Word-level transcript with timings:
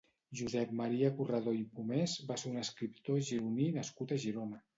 Josep 0.37 0.71
Maria 0.77 1.11
Corredor 1.19 1.57
i 1.57 1.61
Pomés 1.81 2.15
va 2.31 2.39
ser 2.45 2.49
un 2.53 2.59
escriptor 2.63 3.21
gironí 3.29 3.71
nascut 3.79 4.17
a 4.17 4.21
Girona. 4.27 4.61